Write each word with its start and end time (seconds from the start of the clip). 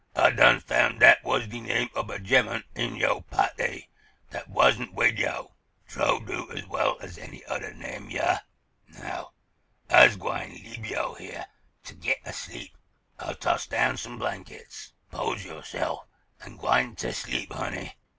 Ah 0.15 0.31
done 0.31 0.59
foun' 0.59 0.97
dat 0.97 1.23
was 1.23 1.45
de 1.45 1.61
name 1.61 1.91
ob 1.95 2.09
a 2.09 2.17
gemmun 2.17 2.63
in 2.73 2.95
yo' 2.95 3.21
pahty 3.31 3.87
dat 4.31 4.49
wasn't 4.49 4.95
wid 4.95 5.19
yo'. 5.19 5.53
Truax 5.87 6.25
do 6.25 6.49
as 6.51 6.65
well 6.65 6.97
as 7.01 7.19
any 7.19 7.45
odder 7.45 7.71
name—yah! 7.75 8.39
Now, 8.87 9.33
Ah's 9.91 10.15
gwine 10.17 10.53
leab 10.55 10.87
yo' 10.87 11.13
heah 11.13 11.45
t' 11.83 11.93
git 11.93 12.17
a 12.25 12.33
sleep. 12.33 12.75
Ah'll 13.19 13.35
toss 13.35 13.67
down 13.67 13.95
some 13.97 14.17
blankets. 14.17 14.93
'Pose 15.11 15.45
yo'se'f 15.45 15.99
and 16.39 16.57
gwine 16.57 16.95
ter 16.95 17.11
sleep, 17.11 17.53
honey. 17.53 17.95